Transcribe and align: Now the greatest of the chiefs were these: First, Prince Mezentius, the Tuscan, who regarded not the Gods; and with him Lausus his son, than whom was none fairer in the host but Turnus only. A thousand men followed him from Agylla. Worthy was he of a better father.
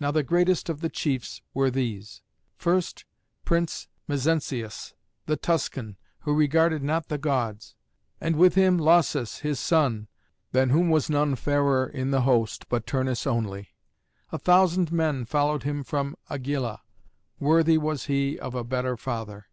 Now 0.00 0.10
the 0.10 0.22
greatest 0.22 0.70
of 0.70 0.80
the 0.80 0.88
chiefs 0.88 1.42
were 1.52 1.70
these: 1.70 2.22
First, 2.56 3.04
Prince 3.44 3.86
Mezentius, 4.08 4.94
the 5.26 5.36
Tuscan, 5.36 5.98
who 6.20 6.32
regarded 6.32 6.82
not 6.82 7.08
the 7.08 7.18
Gods; 7.18 7.74
and 8.18 8.36
with 8.36 8.54
him 8.54 8.78
Lausus 8.78 9.40
his 9.40 9.60
son, 9.60 10.08
than 10.52 10.70
whom 10.70 10.88
was 10.88 11.10
none 11.10 11.36
fairer 11.36 11.86
in 11.86 12.12
the 12.12 12.22
host 12.22 12.66
but 12.70 12.86
Turnus 12.86 13.26
only. 13.26 13.68
A 14.32 14.38
thousand 14.38 14.90
men 14.90 15.26
followed 15.26 15.64
him 15.64 15.84
from 15.84 16.16
Agylla. 16.30 16.80
Worthy 17.38 17.76
was 17.76 18.06
he 18.06 18.38
of 18.40 18.54
a 18.54 18.64
better 18.64 18.96
father. 18.96 19.48